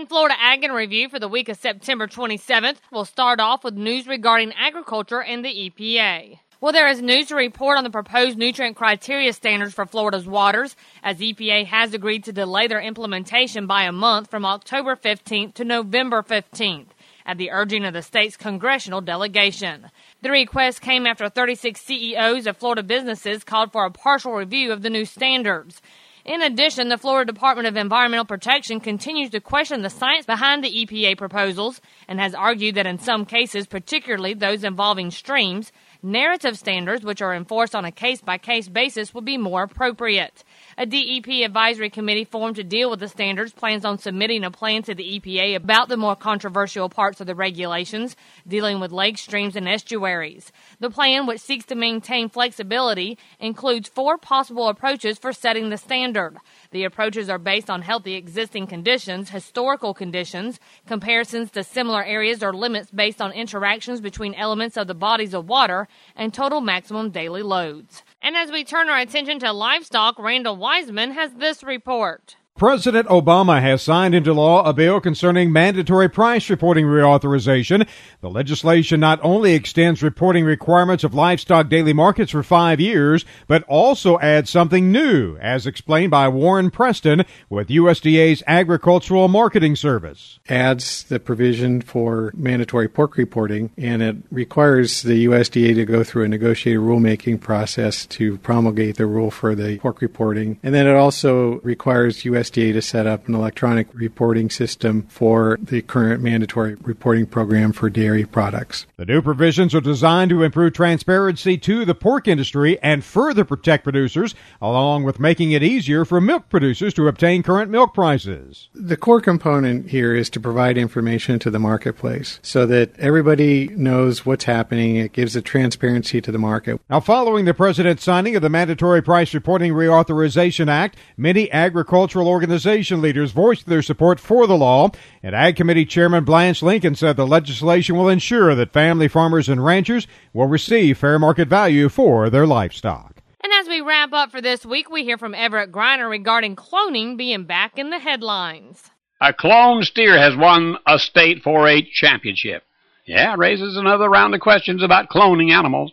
In 0.00 0.06
Florida 0.06 0.34
Ag 0.40 0.64
in 0.64 0.72
Review 0.72 1.10
for 1.10 1.18
the 1.18 1.28
week 1.28 1.50
of 1.50 1.58
September 1.58 2.06
27th, 2.06 2.76
we'll 2.90 3.04
start 3.04 3.38
off 3.38 3.62
with 3.62 3.74
news 3.74 4.06
regarding 4.06 4.54
agriculture 4.54 5.22
and 5.22 5.44
the 5.44 5.70
EPA. 5.70 6.38
Well, 6.58 6.72
there 6.72 6.88
is 6.88 7.02
news 7.02 7.26
to 7.26 7.34
report 7.34 7.76
on 7.76 7.84
the 7.84 7.90
proposed 7.90 8.38
nutrient 8.38 8.78
criteria 8.78 9.34
standards 9.34 9.74
for 9.74 9.84
Florida's 9.84 10.26
waters, 10.26 10.74
as 11.02 11.18
EPA 11.18 11.66
has 11.66 11.92
agreed 11.92 12.24
to 12.24 12.32
delay 12.32 12.66
their 12.66 12.80
implementation 12.80 13.66
by 13.66 13.82
a 13.82 13.92
month 13.92 14.30
from 14.30 14.46
October 14.46 14.96
15th 14.96 15.52
to 15.52 15.66
November 15.66 16.22
15th 16.22 16.88
at 17.26 17.36
the 17.36 17.50
urging 17.50 17.84
of 17.84 17.92
the 17.92 18.00
state's 18.00 18.38
congressional 18.38 19.02
delegation. 19.02 19.90
The 20.22 20.30
request 20.30 20.80
came 20.80 21.06
after 21.06 21.28
36 21.28 21.78
CEOs 21.78 22.46
of 22.46 22.56
Florida 22.56 22.82
businesses 22.82 23.44
called 23.44 23.70
for 23.70 23.84
a 23.84 23.90
partial 23.90 24.32
review 24.32 24.72
of 24.72 24.80
the 24.80 24.88
new 24.88 25.04
standards. 25.04 25.82
In 26.24 26.42
addition, 26.42 26.88
the 26.90 26.98
Florida 26.98 27.32
Department 27.32 27.66
of 27.66 27.76
Environmental 27.76 28.26
Protection 28.26 28.78
continues 28.78 29.30
to 29.30 29.40
question 29.40 29.80
the 29.80 29.88
science 29.88 30.26
behind 30.26 30.62
the 30.62 30.86
EPA 30.86 31.16
proposals 31.16 31.80
and 32.08 32.20
has 32.20 32.34
argued 32.34 32.74
that 32.74 32.86
in 32.86 32.98
some 32.98 33.24
cases, 33.24 33.66
particularly 33.66 34.34
those 34.34 34.62
involving 34.62 35.10
streams, 35.10 35.72
narrative 36.02 36.58
standards, 36.58 37.04
which 37.04 37.22
are 37.22 37.34
enforced 37.34 37.74
on 37.74 37.84
a 37.84 37.92
case 37.92 38.20
by 38.20 38.38
case 38.38 38.68
basis, 38.68 39.12
would 39.14 39.24
be 39.24 39.36
more 39.36 39.62
appropriate. 39.64 40.44
A 40.78 40.86
DEP 40.86 41.44
advisory 41.44 41.90
committee 41.90 42.24
formed 42.24 42.56
to 42.56 42.64
deal 42.64 42.90
with 42.90 43.00
the 43.00 43.08
standards 43.08 43.52
plans 43.52 43.84
on 43.84 43.98
submitting 43.98 44.44
a 44.44 44.50
plan 44.50 44.82
to 44.84 44.94
the 44.94 45.20
EPA 45.20 45.56
about 45.56 45.88
the 45.88 45.96
more 45.96 46.16
controversial 46.16 46.88
parts 46.88 47.20
of 47.20 47.26
the 47.26 47.34
regulations 47.34 48.16
dealing 48.46 48.80
with 48.80 48.92
lakes, 48.92 49.20
streams, 49.20 49.56
and 49.56 49.68
estuaries. 49.68 50.52
The 50.78 50.90
plan, 50.90 51.26
which 51.26 51.40
seeks 51.40 51.66
to 51.66 51.74
maintain 51.74 52.28
flexibility, 52.28 53.18
includes 53.38 53.88
four 53.88 54.16
possible 54.18 54.68
approaches 54.68 55.18
for 55.18 55.32
setting 55.32 55.70
the 55.70 55.76
standard. 55.76 56.36
The 56.70 56.84
approaches 56.84 57.28
are 57.28 57.38
based 57.38 57.68
on 57.68 57.82
healthy 57.82 58.14
existing 58.14 58.66
conditions, 58.66 59.30
historical 59.30 59.94
conditions, 59.94 60.60
comparisons 60.86 61.50
to 61.52 61.64
similar 61.64 62.02
areas 62.02 62.42
or 62.42 62.52
limits 62.52 62.90
based 62.90 63.20
on 63.20 63.32
interactions 63.32 64.00
between 64.00 64.34
elements 64.34 64.76
of 64.76 64.86
the 64.86 64.94
bodies 64.94 65.34
of 65.34 65.48
water, 65.48 65.88
and 66.16 66.32
total 66.32 66.60
maximum 66.60 67.10
daily 67.10 67.42
loads. 67.42 68.02
And 68.22 68.36
as 68.36 68.50
we 68.50 68.64
turn 68.64 68.88
our 68.88 68.98
attention 68.98 69.38
to 69.40 69.52
livestock, 69.52 70.18
Randall 70.18 70.56
Wiseman 70.56 71.12
has 71.12 71.32
this 71.32 71.62
report. 71.62 72.36
President 72.60 73.08
Obama 73.08 73.62
has 73.62 73.80
signed 73.80 74.14
into 74.14 74.34
law 74.34 74.62
a 74.68 74.74
bill 74.74 75.00
concerning 75.00 75.50
mandatory 75.50 76.10
price 76.10 76.50
reporting 76.50 76.84
reauthorization. 76.84 77.88
The 78.20 78.28
legislation 78.28 79.00
not 79.00 79.18
only 79.22 79.54
extends 79.54 80.02
reporting 80.02 80.44
requirements 80.44 81.02
of 81.02 81.14
livestock 81.14 81.70
daily 81.70 81.94
markets 81.94 82.32
for 82.32 82.42
five 82.42 82.78
years, 82.78 83.24
but 83.46 83.62
also 83.62 84.18
adds 84.18 84.50
something 84.50 84.92
new, 84.92 85.38
as 85.38 85.66
explained 85.66 86.10
by 86.10 86.28
Warren 86.28 86.70
Preston 86.70 87.24
with 87.48 87.68
USDA's 87.68 88.42
Agricultural 88.46 89.28
Marketing 89.28 89.74
Service. 89.74 90.38
Adds 90.50 91.04
the 91.04 91.18
provision 91.18 91.80
for 91.80 92.30
mandatory 92.36 92.88
pork 92.88 93.16
reporting, 93.16 93.70
and 93.78 94.02
it 94.02 94.16
requires 94.30 95.00
the 95.00 95.24
USDA 95.24 95.76
to 95.76 95.86
go 95.86 96.04
through 96.04 96.24
a 96.24 96.28
negotiated 96.28 96.82
rulemaking 96.82 97.40
process 97.40 98.04
to 98.04 98.36
promulgate 98.36 98.98
the 98.98 99.06
rule 99.06 99.30
for 99.30 99.54
the 99.54 99.78
pork 99.78 100.02
reporting. 100.02 100.58
And 100.62 100.74
then 100.74 100.86
it 100.86 100.94
also 100.94 101.60
requires 101.60 102.24
USDA 102.24 102.49
USDA 102.50 102.72
to 102.72 102.82
set 102.82 103.06
up 103.06 103.28
an 103.28 103.34
electronic 103.34 103.88
reporting 103.92 104.50
system 104.50 105.02
for 105.08 105.58
the 105.60 105.82
current 105.82 106.22
mandatory 106.22 106.76
reporting 106.82 107.26
program 107.26 107.72
for 107.72 107.88
dairy 107.90 108.24
products. 108.24 108.86
The 108.96 109.06
new 109.06 109.22
provisions 109.22 109.74
are 109.74 109.80
designed 109.80 110.30
to 110.30 110.42
improve 110.42 110.72
transparency 110.72 111.56
to 111.58 111.84
the 111.84 111.94
pork 111.94 112.28
industry 112.28 112.78
and 112.82 113.04
further 113.04 113.44
protect 113.44 113.84
producers, 113.84 114.34
along 114.60 115.04
with 115.04 115.20
making 115.20 115.52
it 115.52 115.62
easier 115.62 116.04
for 116.04 116.20
milk 116.20 116.48
producers 116.48 116.94
to 116.94 117.08
obtain 117.08 117.42
current 117.42 117.70
milk 117.70 117.94
prices. 117.94 118.68
The 118.74 118.96
core 118.96 119.20
component 119.20 119.90
here 119.90 120.14
is 120.14 120.30
to 120.30 120.40
provide 120.40 120.76
information 120.76 121.38
to 121.40 121.50
the 121.50 121.58
marketplace 121.58 122.40
so 122.42 122.66
that 122.66 122.98
everybody 122.98 123.68
knows 123.68 124.26
what's 124.26 124.44
happening. 124.44 124.96
It 124.96 125.12
gives 125.12 125.36
a 125.36 125.42
transparency 125.42 126.20
to 126.20 126.32
the 126.32 126.38
market. 126.38 126.80
Now, 126.88 127.00
following 127.00 127.44
the 127.44 127.54
president's 127.54 128.04
signing 128.04 128.36
of 128.36 128.42
the 128.42 128.48
Mandatory 128.48 129.02
Price 129.02 129.34
Reporting 129.34 129.72
Reauthorization 129.72 130.68
Act, 130.68 130.96
many 131.16 131.50
agricultural 131.52 132.28
organization 132.40 133.02
leaders 133.02 133.32
voiced 133.32 133.66
their 133.66 133.82
support 133.82 134.18
for 134.18 134.46
the 134.46 134.56
law, 134.56 134.88
and 135.22 135.34
Ag 135.34 135.56
Committee 135.56 135.84
Chairman 135.84 136.24
Blanche 136.24 136.62
Lincoln 136.62 136.94
said 136.94 137.18
the 137.18 137.26
legislation 137.26 137.98
will 137.98 138.08
ensure 138.08 138.54
that 138.54 138.72
family 138.72 139.08
farmers 139.08 139.46
and 139.46 139.62
ranchers 139.62 140.06
will 140.32 140.46
receive 140.46 140.96
fair 140.96 141.18
market 141.18 141.48
value 141.48 141.90
for 141.90 142.30
their 142.30 142.46
livestock. 142.46 143.20
And 143.44 143.52
as 143.60 143.68
we 143.68 143.82
wrap 143.82 144.14
up 144.14 144.30
for 144.30 144.40
this 144.40 144.64
week, 144.64 144.88
we 144.88 145.04
hear 145.04 145.18
from 145.18 145.34
Everett 145.34 145.70
Griner 145.70 146.08
regarding 146.08 146.56
cloning 146.56 147.18
being 147.18 147.44
back 147.44 147.78
in 147.78 147.90
the 147.90 147.98
headlines. 147.98 148.88
A 149.20 149.34
cloned 149.34 149.84
steer 149.84 150.16
has 150.16 150.34
won 150.34 150.78
a 150.86 150.98
state 150.98 151.42
4 151.42 151.68
H 151.68 151.92
championship. 151.92 152.62
Yeah, 153.04 153.34
raises 153.36 153.76
another 153.76 154.08
round 154.08 154.34
of 154.34 154.40
questions 154.40 154.82
about 154.82 155.10
cloning 155.10 155.52
animals. 155.52 155.92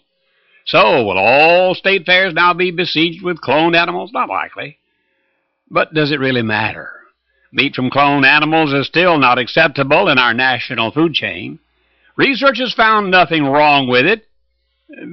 So, 0.66 1.04
will 1.04 1.18
all 1.18 1.76
state 1.76 2.06
fairs 2.06 2.34
now 2.34 2.54
be 2.54 2.72
besieged 2.72 3.22
with 3.22 3.42
cloned 3.42 3.76
animals? 3.76 4.12
Not 4.14 4.30
likely. 4.30 4.78
But 5.70 5.94
does 5.94 6.12
it 6.12 6.20
really 6.20 6.42
matter? 6.42 6.92
Meat 7.52 7.76
from 7.76 7.90
cloned 7.90 8.26
animals 8.26 8.74
is 8.74 8.88
still 8.88 9.18
not 9.18 9.38
acceptable 9.38 10.10
in 10.10 10.18
our 10.18 10.34
national 10.34 10.92
food 10.92 11.14
chain. 11.14 11.60
Research 12.16 12.60
has 12.60 12.74
found 12.74 13.12
nothing 13.12 13.46
wrong 13.46 13.88
with 13.88 14.06
it, 14.06 14.28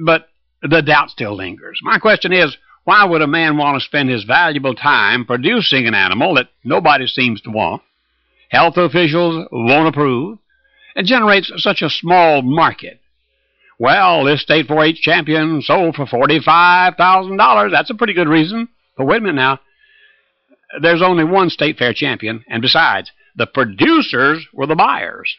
but 0.03 0.27
the 0.61 0.81
doubt 0.81 1.09
still 1.09 1.35
lingers. 1.35 1.79
My 1.83 1.99
question 1.99 2.33
is, 2.33 2.57
why 2.83 3.05
would 3.05 3.21
a 3.21 3.27
man 3.27 3.57
want 3.57 3.79
to 3.79 3.85
spend 3.85 4.09
his 4.09 4.23
valuable 4.23 4.75
time 4.75 5.25
producing 5.25 5.87
an 5.87 5.93
animal 5.93 6.35
that 6.35 6.49
nobody 6.63 7.07
seems 7.07 7.41
to 7.41 7.51
want, 7.51 7.81
health 8.49 8.77
officials 8.77 9.47
won't 9.51 9.87
approve, 9.87 10.39
and 10.95 11.07
generates 11.07 11.51
such 11.57 11.81
a 11.81 11.89
small 11.89 12.41
market? 12.41 12.99
Well, 13.77 14.23
this 14.23 14.41
state 14.41 14.67
4-H 14.67 15.01
champion 15.01 15.61
sold 15.61 15.95
for 15.95 16.05
$45,000. 16.05 17.71
That's 17.71 17.89
a 17.89 17.95
pretty 17.95 18.13
good 18.13 18.29
reason. 18.29 18.69
But 18.97 19.05
wait 19.05 19.17
a 19.17 19.21
minute 19.21 19.35
now 19.35 19.59
there's 20.81 21.01
only 21.01 21.23
one 21.23 21.49
state 21.49 21.77
fair 21.77 21.93
champion, 21.93 22.43
and 22.49 22.61
besides, 22.61 23.11
the 23.35 23.47
producers 23.47 24.45
were 24.53 24.67
the 24.67 24.75
buyers. 24.75 25.35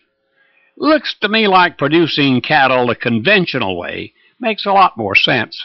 Looks 0.78 1.14
to 1.20 1.28
me 1.28 1.48
like 1.48 1.78
producing 1.78 2.40
cattle 2.42 2.86
the 2.86 2.94
conventional 2.94 3.78
way 3.78 4.12
makes 4.38 4.66
a 4.66 4.72
lot 4.72 4.96
more 4.96 5.14
sense. 5.14 5.62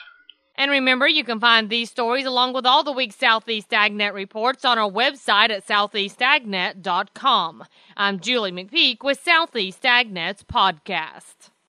And 0.55 0.69
remember, 0.71 1.07
you 1.07 1.23
can 1.23 1.39
find 1.39 1.69
these 1.69 1.89
stories 1.89 2.25
along 2.25 2.53
with 2.53 2.65
all 2.65 2.83
the 2.83 2.91
week's 2.91 3.15
Southeast 3.15 3.71
AgNet 3.71 4.13
reports 4.13 4.63
on 4.63 4.77
our 4.77 4.89
website 4.89 5.49
at 5.49 5.67
southeastagnet.com. 5.67 7.63
I'm 7.97 8.19
Julie 8.19 8.51
McPeak 8.51 9.03
with 9.03 9.19
Southeast 9.23 9.83
AgNet's 9.83 10.43
podcast. 10.43 11.51